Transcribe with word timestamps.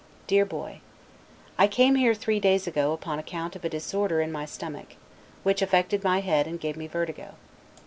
DEAR 0.25 0.45
BOY: 0.47 0.81
I 1.59 1.67
came 1.67 1.93
here 1.93 2.15
three 2.15 2.39
days 2.39 2.65
ago 2.65 2.91
upon 2.91 3.19
account 3.19 3.55
of 3.55 3.63
a 3.63 3.69
disorder 3.69 4.19
in 4.19 4.31
my 4.31 4.45
stomach, 4.47 4.95
which 5.43 5.61
affected 5.61 6.03
my 6.03 6.21
head 6.21 6.47
and 6.47 6.59
gave 6.59 6.75
me 6.75 6.87
vertigo. 6.87 7.35